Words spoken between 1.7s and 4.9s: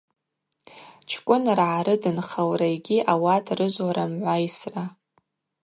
рыдынхалра йгьи ауат рыжвлара мгӏвайсра.